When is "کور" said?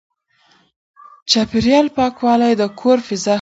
2.79-2.97